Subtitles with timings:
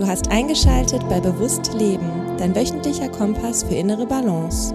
[0.00, 4.74] Du hast eingeschaltet bei Bewusst Leben, dein wöchentlicher Kompass für innere Balance.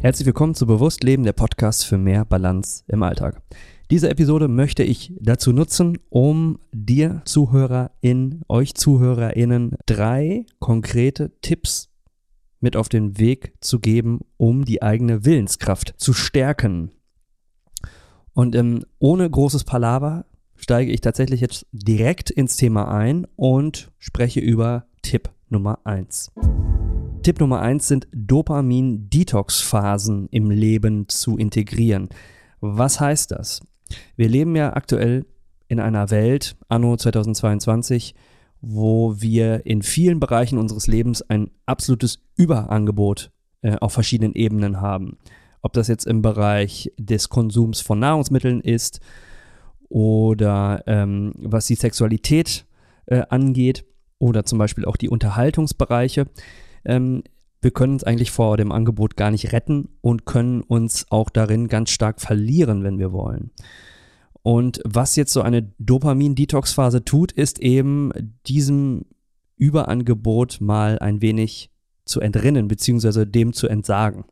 [0.00, 3.42] Herzlich willkommen zu Bewusst Leben, der Podcast für mehr Balance im Alltag.
[3.90, 11.90] Diese Episode möchte ich dazu nutzen, um dir ZuhörerInnen, euch ZuhörerInnen drei konkrete Tipps
[12.60, 16.92] mit auf den Weg zu geben, um die eigene Willenskraft zu stärken.
[18.32, 20.24] Und ähm, ohne großes Palaver
[20.58, 26.32] steige ich tatsächlich jetzt direkt ins Thema ein und spreche über Tipp Nummer 1.
[27.22, 32.10] Tipp Nummer 1 sind Dopamin-Detox-Phasen im Leben zu integrieren.
[32.60, 33.60] Was heißt das?
[34.16, 35.24] Wir leben ja aktuell
[35.68, 38.14] in einer Welt, anno 2022,
[38.60, 43.30] wo wir in vielen Bereichen unseres Lebens ein absolutes Überangebot
[43.62, 45.18] äh, auf verschiedenen Ebenen haben.
[45.62, 49.00] Ob das jetzt im Bereich des Konsums von Nahrungsmitteln ist
[49.88, 52.66] oder ähm, was die Sexualität
[53.06, 53.84] äh, angeht
[54.18, 56.26] oder zum Beispiel auch die Unterhaltungsbereiche.
[56.84, 57.22] Ähm,
[57.60, 61.68] wir können uns eigentlich vor dem Angebot gar nicht retten und können uns auch darin
[61.68, 63.50] ganz stark verlieren, wenn wir wollen.
[64.42, 68.12] Und was jetzt so eine Dopamin-Detox-Phase tut, ist eben
[68.46, 69.06] diesem
[69.56, 71.70] Überangebot mal ein wenig
[72.04, 74.24] zu entrinnen, beziehungsweise dem zu entsagen.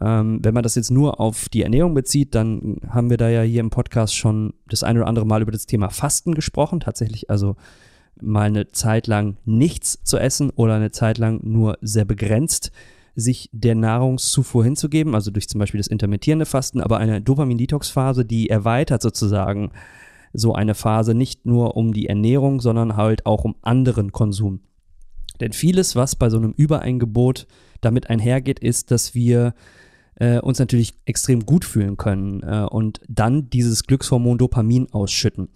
[0.00, 3.42] Ähm, wenn man das jetzt nur auf die Ernährung bezieht, dann haben wir da ja
[3.42, 6.80] hier im Podcast schon das ein oder andere Mal über das Thema Fasten gesprochen.
[6.80, 7.56] Tatsächlich also
[8.20, 12.72] mal eine Zeit lang nichts zu essen oder eine Zeit lang nur sehr begrenzt
[13.16, 18.50] sich der Nahrungszufuhr hinzugeben, also durch zum Beispiel das intermittierende Fasten, aber eine Dopamin-Detox-Phase, die
[18.50, 19.70] erweitert sozusagen
[20.34, 24.60] so eine Phase nicht nur um die Ernährung, sondern halt auch um anderen Konsum.
[25.40, 27.46] Denn vieles, was bei so einem Übereingebot
[27.80, 29.54] damit einhergeht, ist, dass wir
[30.16, 35.48] äh, uns natürlich extrem gut fühlen können äh, und dann dieses Glückshormon Dopamin ausschütten.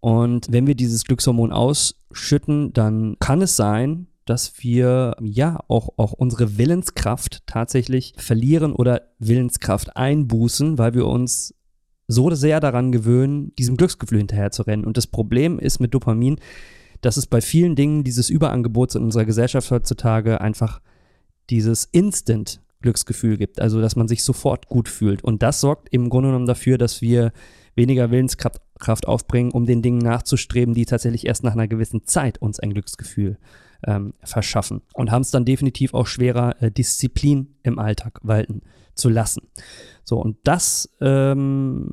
[0.00, 6.12] Und wenn wir dieses Glückshormon ausschütten, dann kann es sein, dass wir ja auch, auch
[6.12, 11.54] unsere Willenskraft tatsächlich verlieren oder Willenskraft einbußen, weil wir uns
[12.08, 14.84] so sehr daran gewöhnen, diesem Glücksgefühl hinterherzurennen.
[14.84, 16.36] Und das Problem ist mit Dopamin,
[17.00, 20.80] dass es bei vielen Dingen dieses Überangebots in unserer Gesellschaft heutzutage einfach
[21.50, 25.22] dieses Instant Glücksgefühl gibt, also dass man sich sofort gut fühlt.
[25.24, 27.32] Und das sorgt im Grunde genommen dafür, dass wir
[27.74, 32.60] weniger Willenskraft aufbringen, um den Dingen nachzustreben, die tatsächlich erst nach einer gewissen Zeit uns
[32.60, 33.38] ein Glücksgefühl
[33.86, 34.82] ähm, verschaffen.
[34.94, 38.62] Und haben es dann definitiv auch schwerer, äh, Disziplin im Alltag walten
[38.94, 39.48] zu lassen.
[40.04, 41.90] So, und das ähm,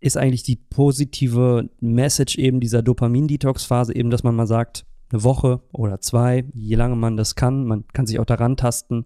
[0.00, 5.62] ist eigentlich die positive Message eben dieser Dopamin-Detox-Phase, eben, dass man mal sagt, eine Woche
[5.72, 9.04] oder zwei, je lange man das kann, man kann sich auch daran tasten,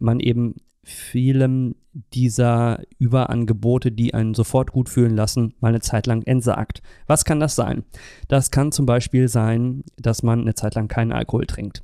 [0.00, 1.74] man eben vielem
[2.14, 6.80] dieser Überangebote, die einen sofort gut fühlen lassen, mal eine Zeit lang entsagt.
[7.06, 7.84] Was kann das sein?
[8.28, 11.82] Das kann zum Beispiel sein, dass man eine Zeit lang keinen Alkohol trinkt.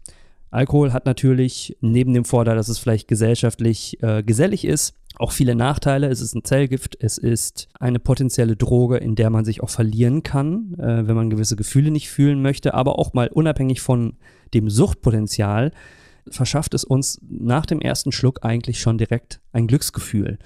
[0.51, 5.55] Alkohol hat natürlich neben dem Vorteil, dass es vielleicht gesellschaftlich äh, gesellig ist, auch viele
[5.55, 6.09] Nachteile.
[6.09, 10.23] Es ist ein Zellgift, es ist eine potenzielle Droge, in der man sich auch verlieren
[10.23, 14.17] kann, äh, wenn man gewisse Gefühle nicht fühlen möchte, aber auch mal unabhängig von
[14.55, 15.73] dem Suchtpotenzial
[16.29, 20.39] verschafft es uns nach dem ersten Schluck eigentlich schon direkt ein Glücksgefühl.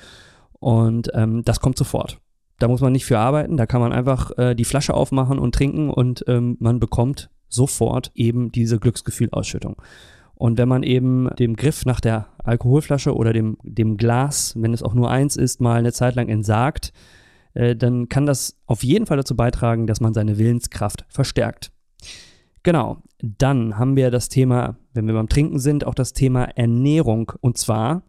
[0.52, 2.18] Und ähm, das kommt sofort.
[2.58, 5.54] Da muss man nicht für arbeiten, da kann man einfach äh, die Flasche aufmachen und
[5.54, 9.80] trinken und ähm, man bekommt sofort eben diese Glücksgefühlausschüttung.
[10.34, 14.82] Und wenn man eben dem Griff nach der Alkoholflasche oder dem, dem Glas, wenn es
[14.82, 16.92] auch nur eins ist, mal eine Zeit lang entsagt,
[17.54, 21.72] äh, dann kann das auf jeden Fall dazu beitragen, dass man seine Willenskraft verstärkt.
[22.62, 27.32] Genau, dann haben wir das Thema, wenn wir beim Trinken sind, auch das Thema Ernährung.
[27.40, 28.02] Und zwar,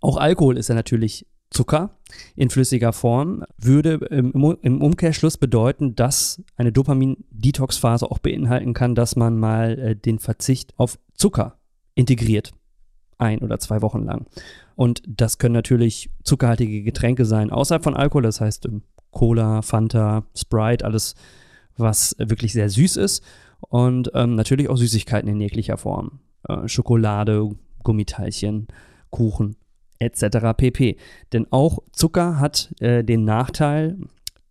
[0.00, 1.98] auch Alkohol ist ja natürlich Zucker
[2.34, 9.38] in flüssiger Form, würde im, Umkehrschluss bedeuten, dass eine Dopamin-Detox-Phase auch beinhalten kann, dass man
[9.38, 11.58] mal äh, den Verzicht auf Zucker
[11.94, 12.52] integriert.
[13.18, 14.26] Ein oder zwei Wochen lang.
[14.74, 20.24] Und das können natürlich zuckerhaltige Getränke sein, außerhalb von Alkohol, das heißt ähm, Cola, Fanta,
[20.34, 21.14] Sprite, alles,
[21.76, 23.22] was wirklich sehr süß ist
[23.60, 26.20] und ähm, natürlich auch Süßigkeiten in jeglicher Form.
[26.48, 27.50] Äh, Schokolade,
[27.82, 28.68] Gummiteilchen,
[29.10, 29.56] Kuchen
[29.98, 30.56] etc.
[30.56, 30.96] pp.
[31.32, 33.98] Denn auch Zucker hat äh, den Nachteil,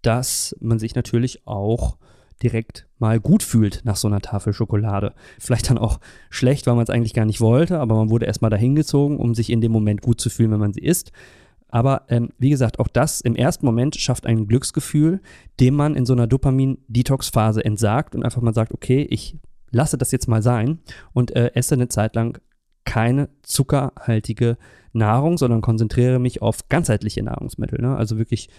[0.01, 1.97] dass man sich natürlich auch
[2.41, 5.13] direkt mal gut fühlt nach so einer Tafel Schokolade.
[5.39, 8.49] Vielleicht dann auch schlecht, weil man es eigentlich gar nicht wollte, aber man wurde erstmal
[8.49, 11.11] dahin gezogen, um sich in dem Moment gut zu fühlen, wenn man sie isst.
[11.71, 15.21] Aber ähm, wie gesagt, auch das im ersten Moment schafft ein Glücksgefühl,
[15.59, 19.37] dem man in so einer Dopamin-Detox-Phase entsagt und einfach mal sagt, okay, ich
[19.71, 20.79] lasse das jetzt mal sein
[21.13, 22.39] und äh, esse eine Zeit lang
[22.83, 24.57] keine zuckerhaltige
[24.93, 27.81] Nahrung, sondern konzentriere mich auf ganzheitliche Nahrungsmittel.
[27.81, 27.95] Ne?
[27.95, 28.49] Also wirklich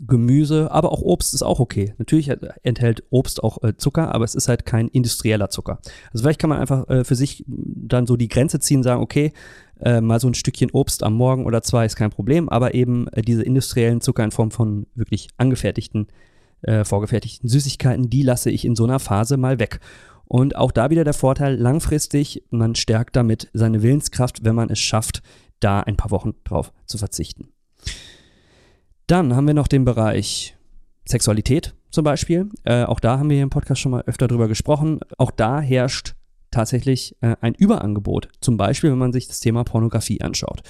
[0.00, 1.94] Gemüse, aber auch Obst ist auch okay.
[1.98, 2.30] Natürlich
[2.62, 5.80] enthält Obst auch äh, Zucker, aber es ist halt kein industrieller Zucker.
[6.12, 9.32] Also vielleicht kann man einfach äh, für sich dann so die Grenze ziehen, sagen, okay,
[9.80, 13.08] äh, mal so ein Stückchen Obst am Morgen oder zwei ist kein Problem, aber eben
[13.08, 16.08] äh, diese industriellen Zucker in Form von wirklich angefertigten,
[16.62, 19.80] äh, vorgefertigten Süßigkeiten, die lasse ich in so einer Phase mal weg.
[20.26, 24.78] Und auch da wieder der Vorteil, langfristig, man stärkt damit seine Willenskraft, wenn man es
[24.78, 25.22] schafft,
[25.60, 27.48] da ein paar Wochen drauf zu verzichten.
[29.06, 30.54] Dann haben wir noch den Bereich
[31.06, 32.50] Sexualität zum Beispiel.
[32.64, 35.00] Äh, auch da haben wir hier im Podcast schon mal öfter drüber gesprochen.
[35.16, 36.14] Auch da herrscht
[36.50, 38.28] tatsächlich äh, ein Überangebot.
[38.40, 40.62] Zum Beispiel, wenn man sich das Thema Pornografie anschaut.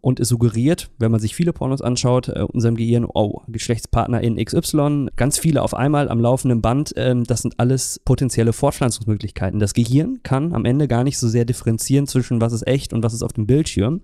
[0.00, 4.42] Und es suggeriert, wenn man sich viele Pornos anschaut, äh, unserem Gehirn, oh, Geschlechtspartner in
[4.42, 9.58] XY, ganz viele auf einmal am laufenden Band, äh, das sind alles potenzielle Fortpflanzungsmöglichkeiten.
[9.58, 13.02] Das Gehirn kann am Ende gar nicht so sehr differenzieren zwischen was ist echt und
[13.02, 14.00] was ist auf dem Bildschirm.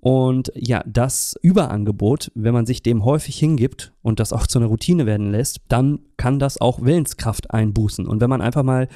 [0.00, 4.68] Und ja, das Überangebot, wenn man sich dem häufig hingibt und das auch zu einer
[4.68, 8.06] Routine werden lässt, dann kann das auch Willenskraft einbußen.
[8.06, 8.86] Und wenn man einfach mal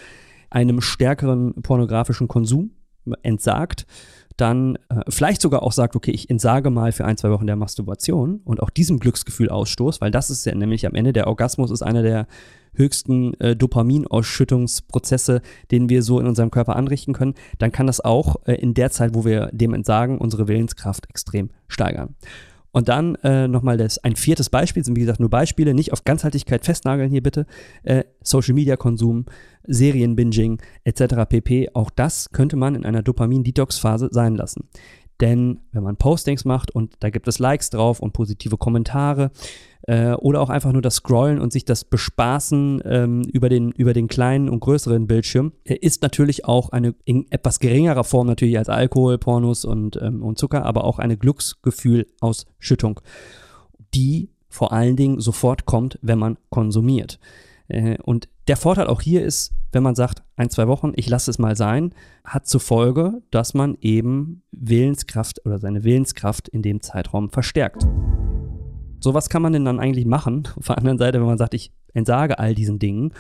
[0.52, 2.72] einem stärkeren pornografischen Konsum
[3.22, 3.86] entsagt,
[4.36, 7.56] dann äh, vielleicht sogar auch sagt, okay, ich entsage mal für ein, zwei Wochen der
[7.56, 11.70] Masturbation und auch diesem Glücksgefühl ausstoß, weil das ist ja nämlich am Ende der Orgasmus
[11.70, 12.26] ist einer der
[12.74, 18.36] höchsten äh, Dopaminausschüttungsprozesse, den wir so in unserem Körper anrichten können, dann kann das auch
[18.46, 22.14] äh, in der Zeit, wo wir dem entsagen, unsere Willenskraft extrem steigern.
[22.72, 26.04] Und dann äh, nochmal das, ein viertes Beispiel, sind wie gesagt nur Beispiele, nicht auf
[26.04, 27.46] Ganzheitlichkeit festnageln hier bitte.
[27.82, 29.26] Äh, Social Media Konsum,
[29.64, 31.14] Serienbinging etc.
[31.28, 31.68] pp.
[31.74, 34.68] Auch das könnte man in einer Dopamin-Detox-Phase sein lassen.
[35.20, 39.30] Denn wenn man Postings macht und da gibt es Likes drauf und positive Kommentare
[39.82, 43.92] äh, oder auch einfach nur das Scrollen und sich das Bespaßen ähm, über, den, über
[43.92, 48.58] den kleinen und größeren Bildschirm, äh, ist natürlich auch eine in etwas geringerer Form natürlich
[48.58, 53.00] als Alkohol, Pornos und, ähm, und Zucker, aber auch eine Glücksgefühlausschüttung,
[53.94, 57.18] die vor allen Dingen sofort kommt, wenn man konsumiert.
[57.68, 61.30] Äh, und der Vorteil auch hier ist, wenn man sagt, ein, zwei Wochen, ich lasse
[61.30, 61.94] es mal sein,
[62.24, 67.86] hat zur Folge, dass man eben Willenskraft oder seine Willenskraft in dem Zeitraum verstärkt.
[69.00, 70.48] So was kann man denn dann eigentlich machen?
[70.56, 73.12] Auf der anderen Seite, wenn man sagt, ich entsage all diesen Dingen.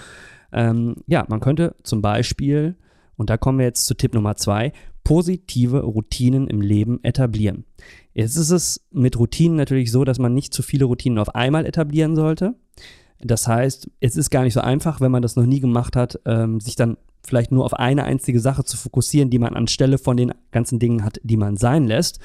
[0.52, 2.76] Ähm, ja, man könnte zum Beispiel,
[3.16, 4.72] und da kommen wir jetzt zu Tipp Nummer zwei,
[5.04, 7.64] positive Routinen im Leben etablieren.
[8.12, 11.66] Jetzt ist es mit Routinen natürlich so, dass man nicht zu viele Routinen auf einmal
[11.66, 12.54] etablieren sollte.
[13.22, 16.18] Das heißt, es ist gar nicht so einfach, wenn man das noch nie gemacht hat,
[16.26, 20.16] ähm, sich dann vielleicht nur auf eine einzige Sache zu fokussieren, die man anstelle von
[20.16, 22.18] den ganzen Dingen hat, die man sein lässt.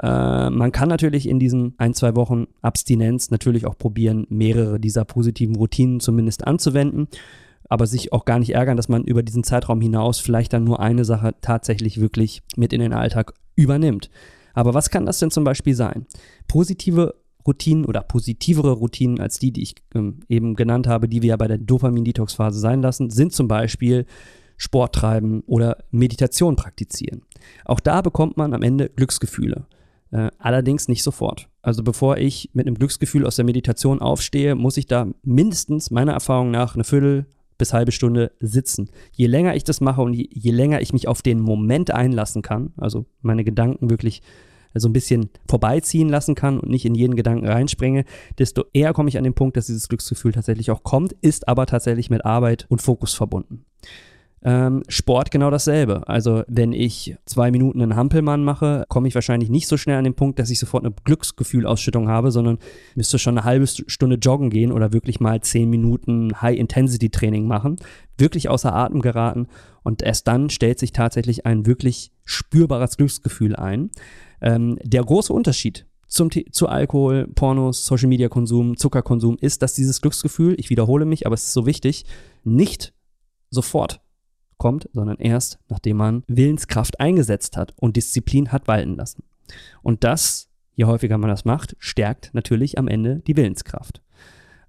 [0.00, 5.04] Äh, man kann natürlich in diesen ein, zwei Wochen Abstinenz natürlich auch probieren, mehrere dieser
[5.04, 7.08] positiven Routinen zumindest anzuwenden,
[7.68, 10.80] aber sich auch gar nicht ärgern, dass man über diesen Zeitraum hinaus vielleicht dann nur
[10.80, 14.08] eine Sache tatsächlich wirklich mit in den Alltag übernimmt.
[14.54, 16.06] Aber was kann das denn zum Beispiel sein?
[16.46, 17.14] Positive
[17.46, 21.36] Routinen oder positivere Routinen als die, die ich ähm, eben genannt habe, die wir ja
[21.36, 24.06] bei der Dopamin-Detox-Phase sein lassen, sind zum Beispiel
[24.56, 27.22] Sport treiben oder Meditation praktizieren.
[27.64, 29.66] Auch da bekommt man am Ende Glücksgefühle.
[30.12, 31.48] Äh, allerdings nicht sofort.
[31.62, 36.12] Also bevor ich mit einem Glücksgefühl aus der Meditation aufstehe, muss ich da mindestens meiner
[36.12, 37.26] Erfahrung nach eine Viertel
[37.58, 38.90] bis halbe Stunde sitzen.
[39.12, 42.42] Je länger ich das mache und je, je länger ich mich auf den Moment einlassen
[42.42, 44.22] kann, also meine Gedanken wirklich
[44.80, 48.04] so ein bisschen vorbeiziehen lassen kann und nicht in jeden Gedanken reinspringe,
[48.38, 51.66] desto eher komme ich an den Punkt, dass dieses Glücksgefühl tatsächlich auch kommt, ist aber
[51.66, 53.64] tatsächlich mit Arbeit und Fokus verbunden.
[54.44, 56.08] Ähm, Sport genau dasselbe.
[56.08, 60.04] Also wenn ich zwei Minuten einen Hampelmann mache, komme ich wahrscheinlich nicht so schnell an
[60.04, 62.58] den Punkt, dass ich sofort eine Glücksgefühlausschüttung habe, sondern
[62.96, 67.76] müsste schon eine halbe Stunde joggen gehen oder wirklich mal zehn Minuten High-Intensity-Training machen,
[68.18, 69.46] wirklich außer Atem geraten
[69.84, 73.90] und erst dann stellt sich tatsächlich ein wirklich spürbares Glücksgefühl ein.
[74.42, 80.02] Ähm, der große Unterschied zum, zu Alkohol, Pornos, Social Media Konsum, Zuckerkonsum ist, dass dieses
[80.02, 82.04] Glücksgefühl, ich wiederhole mich, aber es ist so wichtig,
[82.44, 82.92] nicht
[83.48, 84.02] sofort
[84.58, 89.24] kommt, sondern erst nachdem man Willenskraft eingesetzt hat und Disziplin hat walten lassen.
[89.82, 94.02] Und das, je häufiger man das macht, stärkt natürlich am Ende die Willenskraft.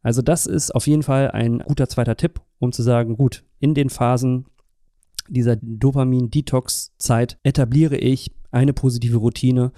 [0.01, 3.73] Also das ist auf jeden Fall ein guter zweiter Tipp, um zu sagen, gut, in
[3.73, 4.45] den Phasen
[5.29, 9.71] dieser Dopamin-Detox-Zeit etabliere ich eine positive Routine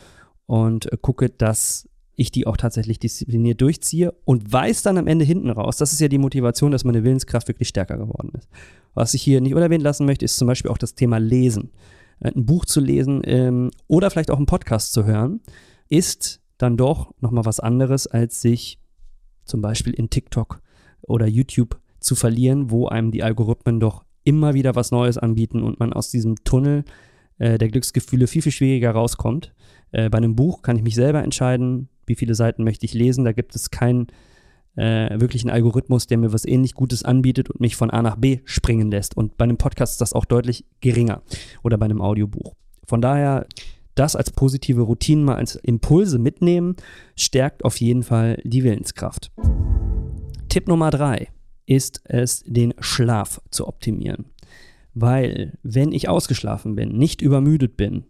[0.46, 5.26] und äh, gucke, dass ich die auch tatsächlich diszipliniert durchziehe und weiß dann am Ende
[5.26, 8.48] hinten raus, das ist ja die Motivation, dass meine Willenskraft wirklich stärker geworden ist.
[8.94, 11.72] Was ich hier nicht unerwähnt lassen möchte, ist zum Beispiel auch das Thema Lesen.
[12.20, 15.42] Äh, ein Buch zu lesen ähm, oder vielleicht auch einen Podcast zu hören,
[15.90, 18.80] ist dann doch nochmal was anderes, als sich
[19.44, 20.62] zum Beispiel in TikTok
[21.02, 25.80] oder YouTube zu verlieren, wo einem die Algorithmen doch immer wieder was Neues anbieten und
[25.80, 26.84] man aus diesem Tunnel
[27.38, 29.54] äh, der Glücksgefühle viel, viel schwieriger rauskommt.
[29.92, 33.26] Äh, bei einem Buch kann ich mich selber entscheiden, wie viele Seiten möchte ich lesen.
[33.26, 34.08] Da gibt es keinen
[34.76, 38.40] äh, wirklichen Algorithmus, der mir was ähnlich Gutes anbietet und mich von A nach B
[38.46, 39.16] springen lässt.
[39.18, 41.22] Und bei einem Podcast ist das auch deutlich geringer
[41.64, 42.54] oder bei einem Audiobuch.
[42.86, 43.48] Von daher
[43.96, 46.76] das als positive Routinen mal als Impulse mitnehmen,
[47.16, 49.32] stärkt auf jeden Fall die Willenskraft.
[50.50, 51.30] Tipp Nummer drei
[51.66, 54.26] ist es, den Schlaf zu optimieren.
[54.96, 58.06] Weil, wenn ich ausgeschlafen bin, nicht übermüdet bin,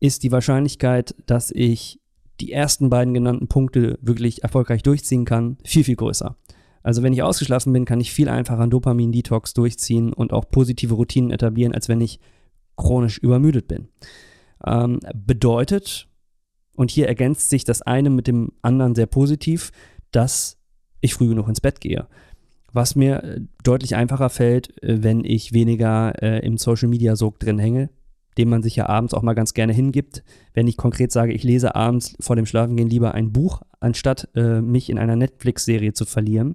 [0.00, 2.00] ist die Wahrscheinlichkeit, dass ich
[2.40, 6.36] die ersten beiden genannten Punkte wirklich erfolgreich durchziehen kann, viel, viel größer.
[6.84, 10.94] Also wenn ich ausgeschlafen bin, kann ich viel einfacher einen Dopamin-Detox durchziehen und auch positive
[10.94, 12.20] Routinen etablieren, als wenn ich
[12.76, 13.88] chronisch übermüdet bin.
[14.64, 16.08] Ähm, bedeutet,
[16.74, 19.72] und hier ergänzt sich das eine mit dem anderen sehr positiv,
[20.12, 20.58] dass
[21.00, 22.06] ich früh genug ins Bett gehe.
[22.78, 27.40] Was mir äh, deutlich einfacher fällt, äh, wenn ich weniger äh, im Social Media Sog
[27.40, 27.90] drin hänge,
[28.38, 30.22] dem man sich ja abends auch mal ganz gerne hingibt.
[30.54, 34.60] Wenn ich konkret sage, ich lese abends vor dem Schlafengehen lieber ein Buch, anstatt äh,
[34.60, 36.54] mich in einer Netflix-Serie zu verlieren,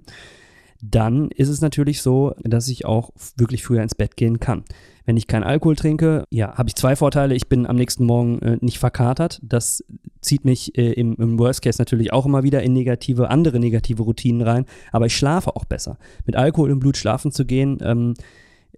[0.90, 4.64] dann ist es natürlich so, dass ich auch wirklich früher ins Bett gehen kann.
[5.06, 7.34] Wenn ich keinen Alkohol trinke, ja, habe ich zwei Vorteile.
[7.34, 9.40] Ich bin am nächsten Morgen äh, nicht verkatert.
[9.42, 9.84] Das
[10.20, 14.02] zieht mich äh, im, im, Worst Case natürlich auch immer wieder in negative, andere negative
[14.02, 14.64] Routinen rein.
[14.92, 15.98] Aber ich schlafe auch besser.
[16.26, 18.14] Mit Alkohol im Blut schlafen zu gehen, ähm,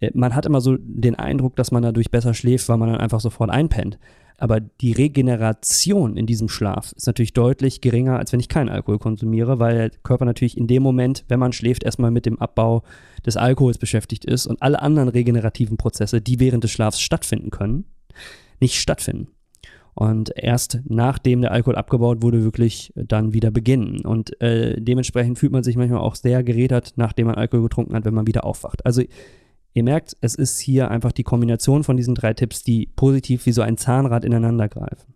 [0.00, 3.00] äh, man hat immer so den Eindruck, dass man dadurch besser schläft, weil man dann
[3.00, 3.98] einfach sofort einpennt.
[4.38, 8.98] Aber die Regeneration in diesem Schlaf ist natürlich deutlich geringer, als wenn ich keinen Alkohol
[8.98, 12.82] konsumiere, weil der Körper natürlich in dem Moment, wenn man schläft, erstmal mit dem Abbau
[13.24, 17.84] des Alkohols beschäftigt ist und alle anderen regenerativen Prozesse, die während des Schlafs stattfinden können,
[18.60, 19.28] nicht stattfinden.
[19.94, 24.04] Und erst nachdem der Alkohol abgebaut wurde, wirklich dann wieder beginnen.
[24.04, 28.04] Und äh, dementsprechend fühlt man sich manchmal auch sehr gerädert, nachdem man Alkohol getrunken hat,
[28.04, 28.84] wenn man wieder aufwacht.
[28.84, 29.02] Also
[29.76, 33.52] Ihr merkt, es ist hier einfach die Kombination von diesen drei Tipps, die positiv wie
[33.52, 35.12] so ein Zahnrad ineinander greifen.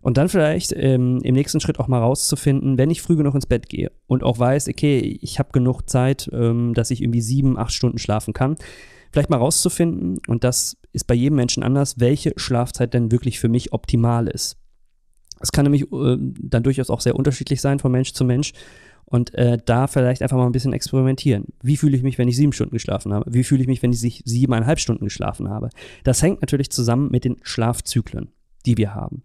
[0.00, 3.46] Und dann vielleicht ähm, im nächsten Schritt auch mal rauszufinden, wenn ich früh genug ins
[3.46, 7.56] Bett gehe und auch weiß, okay, ich habe genug Zeit, ähm, dass ich irgendwie sieben,
[7.56, 8.56] acht Stunden schlafen kann,
[9.12, 13.48] vielleicht mal rauszufinden, und das ist bei jedem Menschen anders, welche Schlafzeit denn wirklich für
[13.48, 14.56] mich optimal ist.
[15.38, 18.54] Es kann nämlich äh, dann durchaus auch sehr unterschiedlich sein von Mensch zu Mensch.
[19.10, 21.46] Und äh, da vielleicht einfach mal ein bisschen experimentieren.
[21.62, 23.32] Wie fühle ich mich, wenn ich sieben Stunden geschlafen habe?
[23.32, 25.70] Wie fühle ich mich, wenn ich siebeneinhalb Stunden geschlafen habe?
[26.04, 28.28] Das hängt natürlich zusammen mit den Schlafzyklen,
[28.66, 29.22] die wir haben.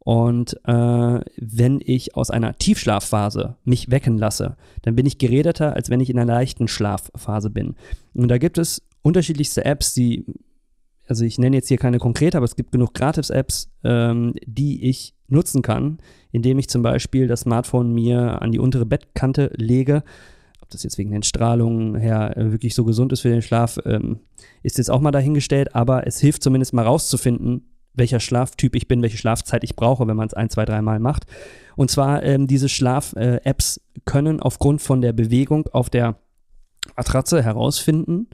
[0.00, 5.90] Und äh, wenn ich aus einer Tiefschlafphase mich wecken lasse, dann bin ich geredeter, als
[5.90, 7.76] wenn ich in einer leichten Schlafphase bin.
[8.14, 10.24] Und da gibt es unterschiedlichste Apps, die,
[11.06, 15.14] also ich nenne jetzt hier keine konkrete, aber es gibt genug Gratis-Apps, ähm, die ich
[15.30, 15.98] nutzen kann,
[16.32, 20.02] indem ich zum Beispiel das Smartphone mir an die untere Bettkante lege.
[20.60, 23.78] Ob das jetzt wegen den Strahlungen her äh, wirklich so gesund ist für den Schlaf,
[23.84, 24.20] ähm,
[24.62, 29.02] ist jetzt auch mal dahingestellt, aber es hilft zumindest mal rauszufinden, welcher Schlaftyp ich bin,
[29.02, 31.26] welche Schlafzeit ich brauche, wenn man es ein, zwei, dreimal macht.
[31.76, 36.16] Und zwar ähm, diese Schlaf-Apps äh, können aufgrund von der Bewegung auf der
[36.96, 38.28] Matratze herausfinden,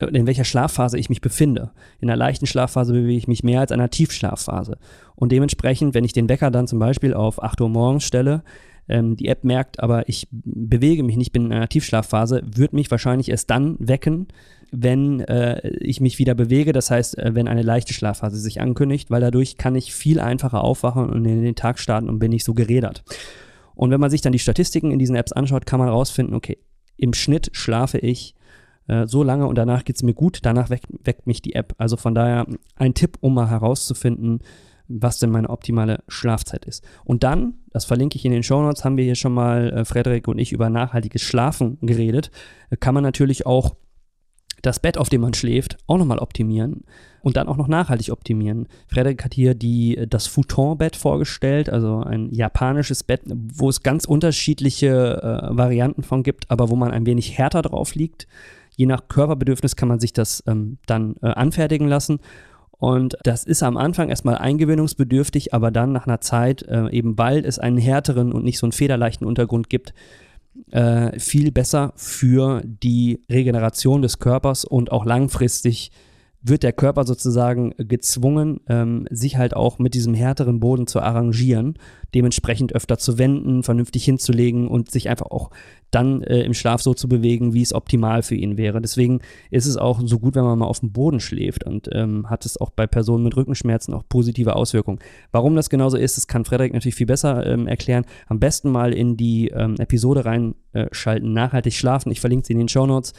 [0.00, 1.70] in welcher Schlafphase ich mich befinde.
[2.00, 4.78] In einer leichten Schlafphase bewege ich mich mehr als in einer Tiefschlafphase.
[5.14, 8.42] Und dementsprechend, wenn ich den Wecker dann zum Beispiel auf 8 Uhr morgens stelle,
[8.88, 12.90] ähm, die App merkt, aber ich bewege mich nicht, bin in einer Tiefschlafphase, wird mich
[12.90, 14.28] wahrscheinlich erst dann wecken,
[14.70, 16.72] wenn äh, ich mich wieder bewege.
[16.72, 20.62] Das heißt, äh, wenn eine leichte Schlafphase sich ankündigt, weil dadurch kann ich viel einfacher
[20.62, 23.04] aufwachen und in den Tag starten und bin nicht so gerädert.
[23.74, 26.58] Und wenn man sich dann die Statistiken in diesen Apps anschaut, kann man herausfinden, okay,
[26.96, 28.35] im Schnitt schlafe ich
[28.88, 31.74] äh, so lange und danach geht es mir gut, danach weckt, weckt mich die App.
[31.78, 34.40] Also von daher ein Tipp, um mal herauszufinden,
[34.88, 36.84] was denn meine optimale Schlafzeit ist.
[37.04, 39.84] Und dann, das verlinke ich in den Show Notes, haben wir hier schon mal, äh,
[39.84, 42.30] Frederik und ich, über nachhaltiges Schlafen geredet.
[42.70, 43.74] Äh, kann man natürlich auch
[44.62, 46.84] das Bett, auf dem man schläft, auch nochmal optimieren
[47.20, 48.68] und dann auch noch nachhaltig optimieren.
[48.88, 55.22] Frederik hat hier die, das Futon-Bett vorgestellt, also ein japanisches Bett, wo es ganz unterschiedliche
[55.22, 58.26] äh, Varianten von gibt, aber wo man ein wenig härter drauf liegt.
[58.76, 62.20] Je nach Körperbedürfnis kann man sich das ähm, dann äh, anfertigen lassen.
[62.78, 67.44] Und das ist am Anfang erstmal eingewöhnungsbedürftig, aber dann nach einer Zeit, äh, eben weil
[67.44, 69.94] es einen härteren und nicht so einen federleichten Untergrund gibt,
[70.70, 75.90] äh, viel besser für die Regeneration des Körpers und auch langfristig
[76.48, 81.74] wird der Körper sozusagen gezwungen, ähm, sich halt auch mit diesem härteren Boden zu arrangieren,
[82.14, 85.50] dementsprechend öfter zu wenden, vernünftig hinzulegen und sich einfach auch
[85.90, 88.80] dann äh, im Schlaf so zu bewegen, wie es optimal für ihn wäre.
[88.80, 92.28] Deswegen ist es auch so gut, wenn man mal auf dem Boden schläft und ähm,
[92.28, 94.98] hat es auch bei Personen mit Rückenschmerzen auch positive Auswirkungen.
[95.32, 98.04] Warum das genauso ist, das kann Frederik natürlich viel besser ähm, erklären.
[98.28, 102.10] Am besten mal in die ähm, Episode reinschalten, äh, nachhaltig schlafen.
[102.12, 103.12] Ich verlinke sie in den Show Notes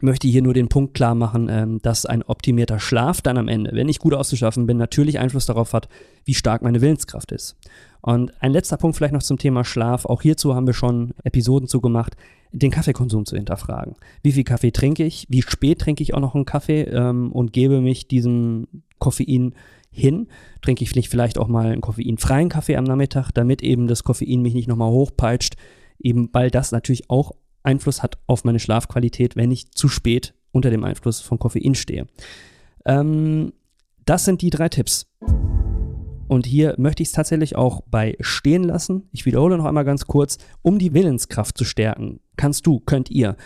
[0.00, 3.72] möchte hier nur den Punkt klar machen, ähm, dass ein optimierter Schlaf dann am Ende,
[3.74, 5.88] wenn ich gut ausgeschlafen bin, natürlich Einfluss darauf hat,
[6.24, 7.56] wie stark meine Willenskraft ist.
[8.00, 10.04] Und ein letzter Punkt vielleicht noch zum Thema Schlaf.
[10.04, 12.16] Auch hierzu haben wir schon Episoden zugemacht,
[12.52, 13.94] den Kaffeekonsum zu hinterfragen.
[14.22, 15.26] Wie viel Kaffee trinke ich?
[15.30, 18.66] Wie spät trinke ich auch noch einen Kaffee ähm, und gebe mich diesem
[18.98, 19.54] Koffein
[19.90, 20.28] hin?
[20.60, 24.54] Trinke ich vielleicht auch mal einen koffeinfreien Kaffee am Nachmittag, damit eben das Koffein mich
[24.54, 25.56] nicht nochmal hochpeitscht,
[25.98, 27.32] eben weil das natürlich auch
[27.64, 32.06] Einfluss hat auf meine Schlafqualität, wenn ich zu spät unter dem Einfluss von Koffein stehe.
[32.84, 33.52] Ähm,
[34.04, 35.06] das sind die drei Tipps.
[36.28, 39.08] Und hier möchte ich es tatsächlich auch bei stehen lassen.
[39.12, 43.36] Ich wiederhole noch einmal ganz kurz, um die Willenskraft zu stärken, kannst du, könnt ihr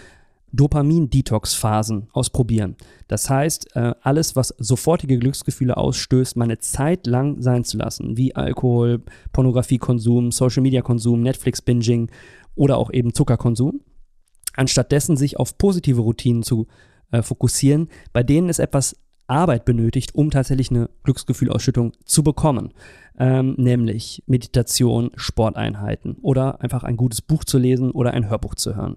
[0.53, 2.77] Dopamin-Detox-Phasen ausprobieren.
[3.07, 8.35] Das heißt, äh, alles, was sofortige Glücksgefühle ausstößt, meine Zeit lang sein zu lassen, wie
[8.35, 12.11] Alkohol, Pornografiekonsum, Social-Media-Konsum, Netflix-Binging
[12.55, 13.81] oder auch eben Zuckerkonsum
[14.55, 16.67] anstattdessen sich auf positive Routinen zu
[17.11, 18.97] äh, fokussieren, bei denen es etwas
[19.29, 22.73] Arbeit benötigt, um tatsächlich eine Glücksgefühlausschüttung zu bekommen.
[23.19, 28.75] Ähm, nämlich Meditation, Sporteinheiten oder einfach ein gutes Buch zu lesen oder ein Hörbuch zu
[28.75, 28.97] hören.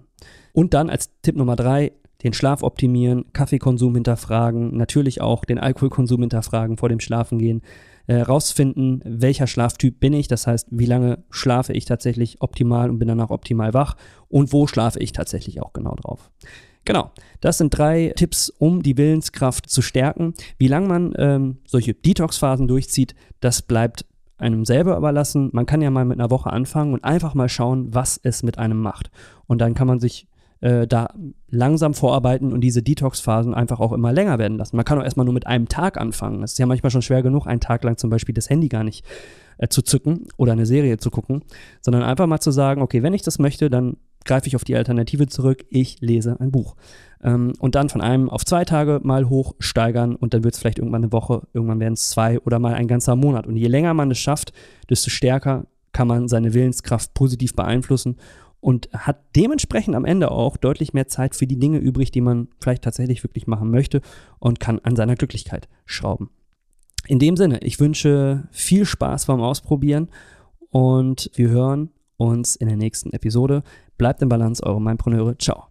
[0.52, 1.92] Und dann als Tipp Nummer drei,
[2.22, 7.62] den Schlaf optimieren, Kaffeekonsum hinterfragen, natürlich auch den Alkoholkonsum hinterfragen vor dem Schlafengehen,
[8.06, 12.98] äh, rausfinden, welcher Schlaftyp bin ich, das heißt, wie lange schlafe ich tatsächlich optimal und
[12.98, 13.96] bin danach optimal wach
[14.28, 16.30] und wo schlafe ich tatsächlich auch genau drauf.
[16.84, 20.34] Genau, das sind drei Tipps, um die Willenskraft zu stärken.
[20.58, 24.04] Wie lange man ähm, solche Detox-Phasen durchzieht, das bleibt
[24.36, 25.50] einem selber überlassen.
[25.52, 28.58] Man kann ja mal mit einer Woche anfangen und einfach mal schauen, was es mit
[28.58, 29.12] einem macht.
[29.46, 30.26] Und dann kann man sich
[30.62, 31.12] äh, da
[31.50, 34.76] langsam vorarbeiten und diese Detox-Phasen einfach auch immer länger werden lassen.
[34.76, 36.42] Man kann auch erstmal nur mit einem Tag anfangen.
[36.42, 38.84] Es ist ja manchmal schon schwer genug, einen Tag lang zum Beispiel das Handy gar
[38.84, 39.04] nicht
[39.58, 41.42] äh, zu zücken oder eine Serie zu gucken,
[41.80, 44.76] sondern einfach mal zu sagen, okay, wenn ich das möchte, dann greife ich auf die
[44.76, 46.76] Alternative zurück, ich lese ein Buch.
[47.22, 50.78] Ähm, und dann von einem auf zwei Tage mal hochsteigern und dann wird es vielleicht
[50.78, 53.48] irgendwann eine Woche, irgendwann werden es zwei oder mal ein ganzer Monat.
[53.48, 54.52] Und je länger man es schafft,
[54.88, 58.16] desto stärker kann man seine Willenskraft positiv beeinflussen
[58.62, 62.48] und hat dementsprechend am Ende auch deutlich mehr Zeit für die Dinge übrig, die man
[62.60, 64.00] vielleicht tatsächlich wirklich machen möchte
[64.38, 66.30] und kann an seiner Glücklichkeit schrauben.
[67.08, 70.08] In dem Sinne, ich wünsche viel Spaß beim Ausprobieren
[70.70, 73.64] und wir hören uns in der nächsten Episode.
[73.98, 75.36] Bleibt im Balance, eure Mindpreneure.
[75.38, 75.66] Ciao.